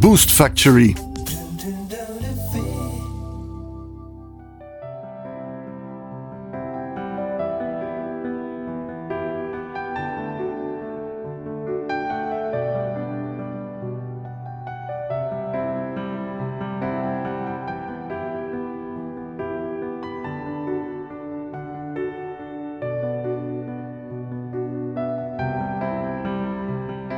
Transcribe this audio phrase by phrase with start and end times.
[0.00, 1.13] Boost Factory.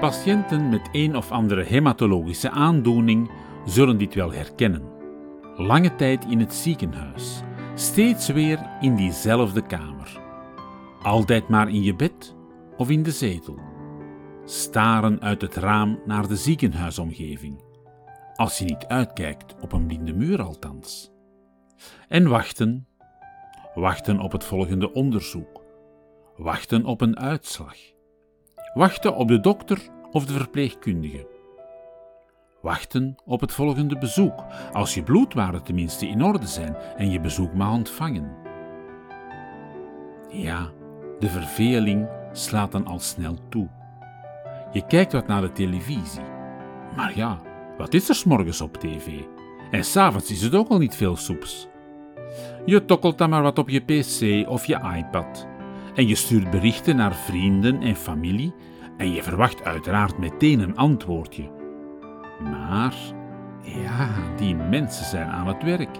[0.00, 3.30] Patiënten met een of andere hematologische aandoening
[3.64, 4.82] zullen dit wel herkennen.
[5.56, 7.40] Lange tijd in het ziekenhuis,
[7.74, 10.20] steeds weer in diezelfde kamer.
[11.02, 12.34] Altijd maar in je bed
[12.76, 13.58] of in de zetel.
[14.44, 17.62] Staren uit het raam naar de ziekenhuisomgeving.
[18.34, 21.10] Als je niet uitkijkt op een blinde muur althans.
[22.08, 22.86] En wachten.
[23.74, 25.62] Wachten op het volgende onderzoek.
[26.36, 27.76] Wachten op een uitslag.
[28.74, 29.78] Wachten op de dokter
[30.10, 31.26] of de verpleegkundige.
[32.62, 37.54] Wachten op het volgende bezoek, als je bloedwaarden tenminste in orde zijn en je bezoek
[37.54, 38.36] mag ontvangen.
[40.28, 40.70] Ja,
[41.18, 43.68] de verveling slaat dan al snel toe.
[44.72, 46.22] Je kijkt wat naar de televisie.
[46.96, 47.40] Maar ja,
[47.78, 49.06] wat is er s'morgens op tv?
[49.70, 51.68] En s'avonds is het ook al niet veel soeps.
[52.64, 55.48] Je tokkelt dan maar wat op je pc of je iPad.
[56.00, 58.54] En je stuurt berichten naar vrienden en familie
[58.96, 61.50] en je verwacht uiteraard meteen een antwoordje.
[62.42, 62.94] Maar,
[63.62, 65.98] ja, die mensen zijn aan het werk.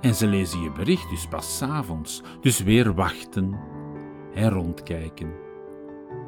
[0.00, 2.22] En ze lezen je bericht dus pas avonds.
[2.40, 3.58] Dus weer wachten
[4.34, 5.32] en rondkijken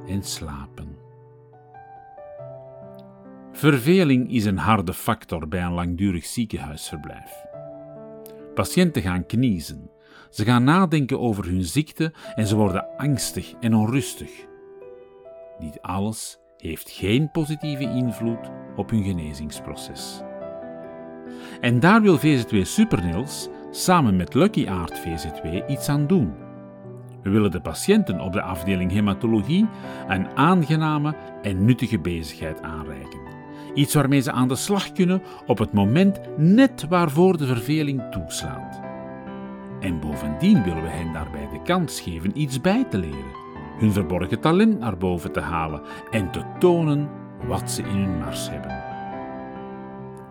[0.06, 0.96] en slapen.
[3.52, 7.44] Verveling is een harde factor bij een langdurig ziekenhuisverblijf.
[8.54, 9.90] Patiënten gaan kniezen,
[10.30, 14.30] ze gaan nadenken over hun ziekte en ze worden angstig en onrustig.
[15.58, 20.22] Niet alles heeft geen positieve invloed op hun genezingsproces.
[21.60, 26.32] En daar wil VZW Supernils samen met Lucky Art VZW iets aan doen.
[27.22, 29.68] We willen de patiënten op de afdeling hematologie
[30.08, 33.20] een aangename en nuttige bezigheid aanreiken.
[33.74, 38.87] Iets waarmee ze aan de slag kunnen op het moment net waarvoor de verveling toeslaat.
[39.80, 43.46] En bovendien willen we hen daarbij de kans geven iets bij te leren
[43.78, 47.10] hun verborgen talent naar boven te halen en te tonen
[47.46, 48.86] wat ze in hun mars hebben.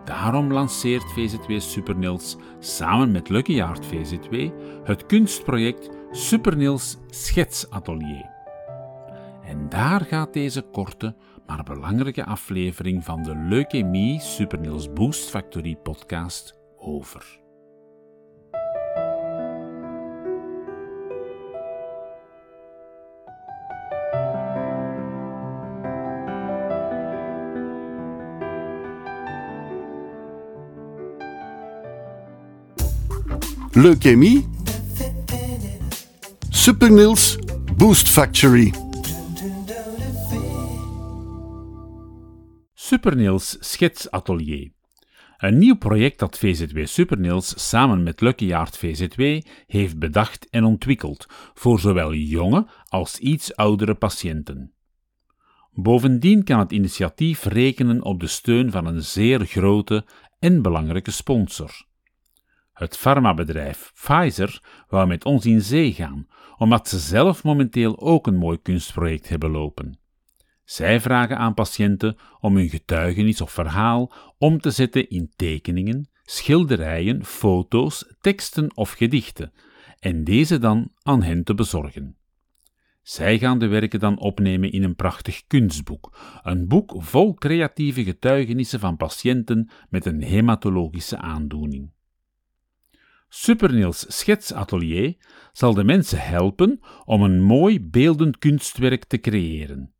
[0.04, 4.50] Daarom lanceert VZW Supernils samen met Lucky Art VZW
[4.84, 8.30] het kunstproject Supernils Schetsatelier.
[9.44, 11.16] En daar gaat deze korte,
[11.46, 17.47] maar belangrijke aflevering van de Leukemie Supernils Boost Factory podcast over.
[33.78, 34.46] Leukemie?
[36.50, 37.38] Supernils
[37.76, 38.72] Boost Factory.
[42.74, 44.70] Supernils Schetsatelier.
[45.36, 51.26] Een nieuw project dat VZW Supernils samen met Lucky Art VZW heeft bedacht en ontwikkeld
[51.54, 54.72] voor zowel jonge als iets oudere patiënten.
[55.72, 60.06] Bovendien kan het initiatief rekenen op de steun van een zeer grote
[60.38, 61.87] en belangrijke sponsor.
[62.78, 68.36] Het farmabedrijf Pfizer wou met ons in zee gaan, omdat ze zelf momenteel ook een
[68.36, 69.98] mooi kunstproject hebben lopen.
[70.64, 77.24] Zij vragen aan patiënten om hun getuigenis of verhaal om te zetten in tekeningen, schilderijen,
[77.24, 79.52] foto's, teksten of gedichten,
[79.98, 82.16] en deze dan aan hen te bezorgen.
[83.02, 88.80] Zij gaan de werken dan opnemen in een prachtig kunstboek, een boek vol creatieve getuigenissen
[88.80, 91.96] van patiënten met een hematologische aandoening.
[93.28, 95.16] Superniels schetsatelier
[95.52, 99.92] zal de mensen helpen om een mooi beeldend kunstwerk te creëren.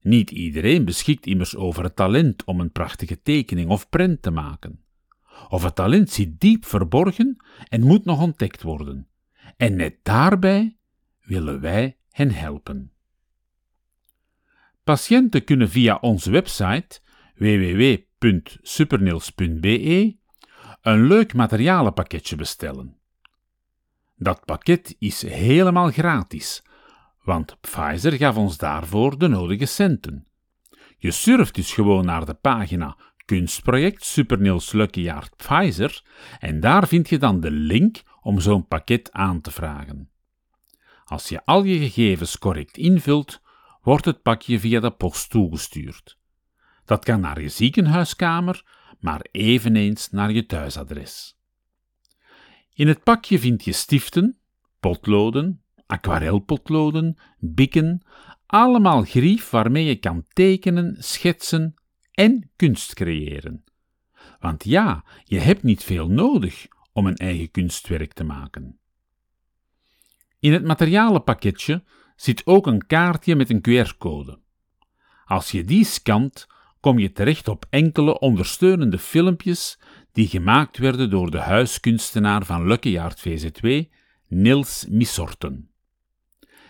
[0.00, 4.84] Niet iedereen beschikt immers over het talent om een prachtige tekening of prent te maken.
[5.48, 7.36] Of het talent zit diep verborgen
[7.68, 9.08] en moet nog ontdekt worden.
[9.56, 10.76] En net daarbij
[11.20, 12.92] willen wij hen helpen.
[14.84, 17.00] Patiënten kunnen via onze website
[17.34, 20.18] www www.supernils.be
[20.82, 22.96] een leuk materialenpakketje bestellen.
[24.16, 26.62] Dat pakket is helemaal gratis,
[27.22, 30.26] want Pfizer gaf ons daarvoor de nodige centen.
[30.98, 36.02] Je surft dus gewoon naar de pagina Kunstproject Supernils Lucky Pfizer
[36.38, 40.10] en daar vind je dan de link om zo'n pakket aan te vragen.
[41.04, 43.40] Als je al je gegevens correct invult,
[43.82, 46.18] wordt het pakje via de post toegestuurd.
[46.84, 48.64] Dat kan naar je ziekenhuiskamer,
[49.00, 51.38] maar eveneens naar je thuisadres.
[52.74, 54.38] In het pakje vind je stiften,
[54.80, 58.02] potloden, aquarelpotloden, bikken,
[58.46, 61.74] allemaal grief waarmee je kan tekenen, schetsen
[62.12, 63.64] en kunst creëren.
[64.38, 68.78] Want ja, je hebt niet veel nodig om een eigen kunstwerk te maken.
[70.38, 71.84] In het materialenpakketje
[72.16, 74.38] zit ook een kaartje met een QR-code.
[75.24, 76.46] Als je die scant,
[76.80, 79.78] kom je terecht op enkele ondersteunende filmpjes
[80.12, 83.68] die gemaakt werden door de huiskunstenaar van Lucky Yard VZ2,
[84.28, 85.70] Niels Missorten.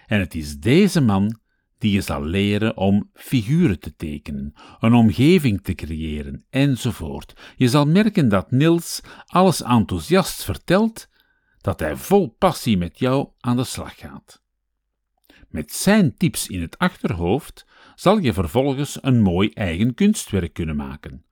[0.07, 1.39] En het is deze man
[1.79, 7.55] die je zal leren om figuren te tekenen, een omgeving te creëren, enzovoort.
[7.57, 11.09] Je zal merken dat Niels alles enthousiast vertelt,
[11.59, 14.43] dat hij vol passie met jou aan de slag gaat.
[15.49, 17.67] Met zijn tips in het achterhoofd
[18.01, 21.25] zal je vervolgens een mooi eigen kunstwerk kunnen maken.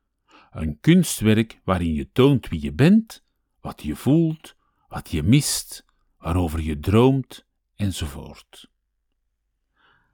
[0.50, 3.24] Een kunstwerk waarin je toont wie je bent,
[3.60, 4.56] wat je voelt,
[4.88, 5.84] wat je mist,
[6.18, 8.70] waarover je droomt, enzovoort.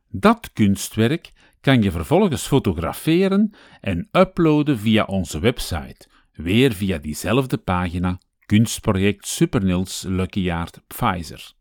[0.08, 8.18] Dat kunstwerk kan je vervolgens fotograferen en uploaden via onze website, weer via diezelfde pagina
[8.46, 11.52] Kunstproject Supernils Luckyjaard Pfizer.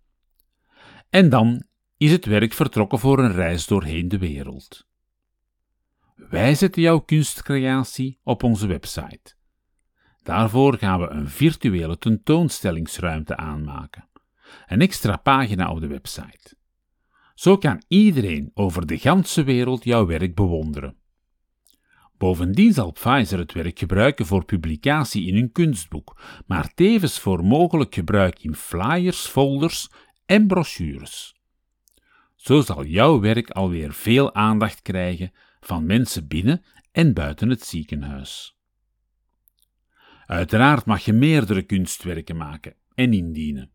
[1.09, 1.65] En dan
[2.03, 4.87] is het werk vertrokken voor een reis doorheen de wereld.
[6.15, 9.35] Wij zetten jouw kunstcreatie op onze website.
[10.23, 14.09] Daarvoor gaan we een virtuele tentoonstellingsruimte aanmaken,
[14.65, 16.55] een extra pagina op de website.
[17.33, 20.97] Zo kan iedereen over de ganse wereld jouw werk bewonderen.
[22.17, 27.93] Bovendien zal Pfizer het werk gebruiken voor publicatie in een kunstboek, maar tevens voor mogelijk
[27.93, 29.89] gebruik in flyers, folders
[30.25, 31.41] en brochures.
[32.43, 38.57] Zo zal jouw werk alweer veel aandacht krijgen van mensen binnen en buiten het ziekenhuis.
[40.25, 43.71] Uiteraard mag je meerdere kunstwerken maken en indienen.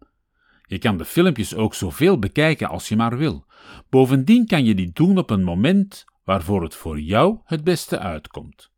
[0.67, 3.47] Je kan de filmpjes ook zoveel bekijken als je maar wil.
[3.91, 8.71] Bovendien kan je die doen op een moment waarvoor het voor jou het beste uitkomt.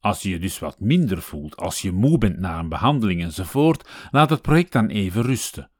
[0.00, 3.88] Als je je dus wat minder voelt, als je moe bent na een behandeling enzovoort,
[4.10, 5.70] laat het project dan even rusten.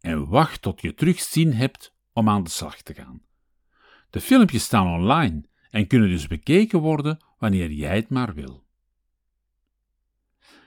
[0.00, 3.22] En wacht tot je terug zin hebt om aan de slag te gaan.
[4.10, 8.66] De filmpjes staan online en kunnen dus bekeken worden wanneer jij het maar wil.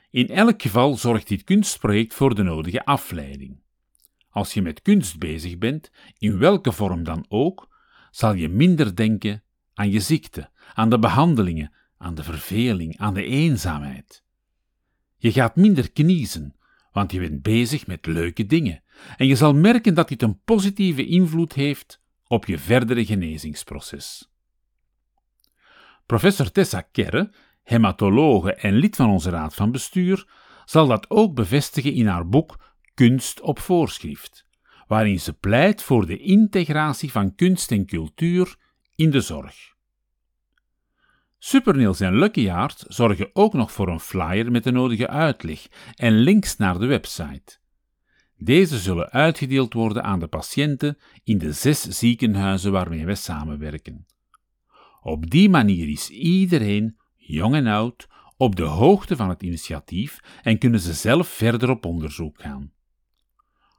[0.09, 3.59] In elk geval zorgt dit kunstproject voor de nodige afleiding.
[4.30, 7.69] Als je met kunst bezig bent, in welke vorm dan ook,
[8.12, 9.44] zal je minder denken
[9.74, 14.24] aan je ziekte, aan de behandelingen, aan de verveling, aan de eenzaamheid.
[15.18, 16.56] Je gaat minder kniezen,
[16.92, 18.83] want je bent bezig met leuke dingen
[19.18, 24.31] en je zal merken dat dit een positieve invloed heeft op je verdere genezingsproces.
[26.06, 27.33] Professor Tessa Kerre,
[27.63, 30.28] hematologe en lid van onze raad van bestuur,
[30.66, 34.45] zal dat ook bevestigen in haar boek Kunst op voorschrift,
[34.87, 38.56] waarin ze pleit voor de integratie van kunst en cultuur
[38.95, 39.73] in de zorg.
[41.37, 46.14] Superniels en Lucky Yard zorgen ook nog voor een flyer met de nodige uitleg en
[46.18, 47.59] links naar de website.
[48.44, 54.06] Deze zullen uitgedeeld worden aan de patiënten in de zes ziekenhuizen waarmee wij samenwerken.
[55.02, 58.07] Op die manier is iedereen, jong en oud,
[58.38, 62.71] op de hoogte van het initiatief en kunnen ze zelf verder op onderzoek gaan.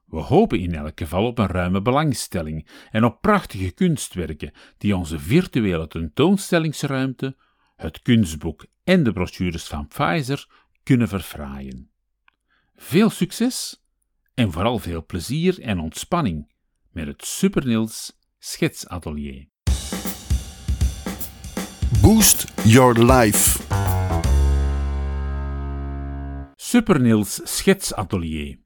[0.06, 5.18] We hopen in elk geval op een ruime belangstelling en op prachtige kunstwerken die onze
[5.18, 7.36] virtuele tentoonstellingsruimte,
[7.76, 10.48] het kunstboek en de brochures van Pfizer
[10.82, 11.90] kunnen verfraaien.
[12.74, 13.81] Veel succes
[14.34, 16.52] en vooral veel plezier en ontspanning
[16.90, 19.48] met het Supernils Schetsatelier.
[22.00, 23.60] Boost Your Life.
[26.56, 28.58] Supernils Schetsatelier.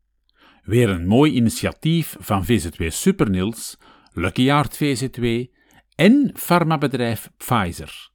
[0.63, 3.77] Weer een mooi initiatief van VZW Supernils,
[4.13, 5.45] Lucky Yard VZW
[5.95, 8.11] en farmabedrijf Pfizer.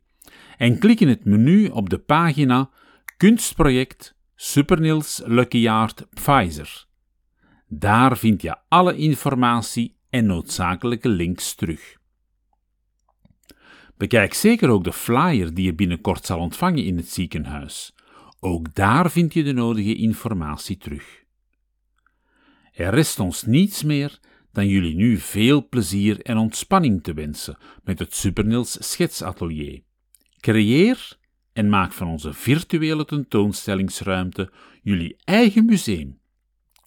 [0.57, 2.69] en klik in het menu op de pagina
[3.17, 6.89] Kunstproject Supernils Lucky Art Pfizer.
[7.73, 11.95] Daar vind je alle informatie en noodzakelijke links terug.
[13.97, 17.95] Bekijk zeker ook de flyer die je binnenkort zal ontvangen in het ziekenhuis.
[18.39, 21.23] Ook daar vind je de nodige informatie terug.
[22.71, 24.19] Er rest ons niets meer
[24.51, 29.81] dan jullie nu veel plezier en ontspanning te wensen met het Supernils Schetsatelier.
[30.39, 31.17] Creëer
[31.53, 34.51] en maak van onze virtuele tentoonstellingsruimte
[34.81, 36.20] jullie eigen museum.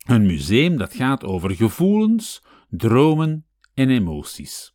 [0.04, 4.74] Een museum dat gaat over gevoelens, dromen en emoties.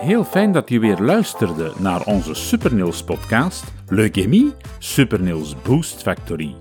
[0.07, 6.55] Heel fijn dat je weer luisterde naar onze Supernils podcast Leukemie Supernils Boost Factory.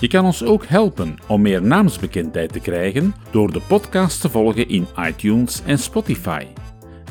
[0.00, 4.68] Je kan ons ook helpen om meer naamsbekendheid te krijgen door de podcast te volgen
[4.68, 6.46] in iTunes en Spotify.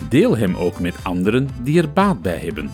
[0.10, 2.72] Deel hem ook met anderen die er baat bij hebben.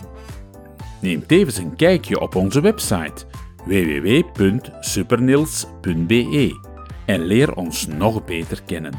[1.00, 3.24] Neem tevens een kijkje op onze website
[3.64, 6.60] www.supernils.be
[7.06, 8.92] en leer ons nog beter kennen.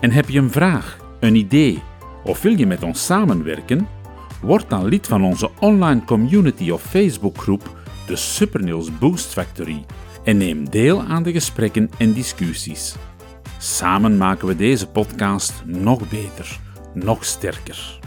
[0.00, 1.82] En heb je een vraag, een idee
[2.26, 3.88] of wil je met ons samenwerken?
[4.40, 9.84] Word dan lid van onze online community of Facebookgroep, de Supernils Boost Factory,
[10.24, 12.94] en neem deel aan de gesprekken en discussies.
[13.58, 16.60] Samen maken we deze podcast nog beter,
[16.94, 17.98] nog sterker.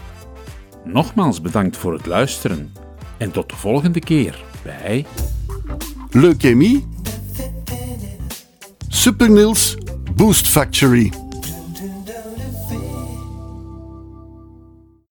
[0.83, 2.73] Nogmaals bedankt voor het luisteren
[3.17, 5.05] en tot de volgende keer bij
[6.09, 6.87] Leukemie.
[8.87, 9.77] Supernils
[10.15, 11.28] Boost Factory.